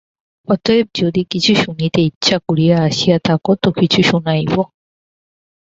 [0.47, 4.53] অতএব যদি কিছু শুনিতে ইচ্ছা করিয়া আসিয়া থাক তো কিছু শুনাইব।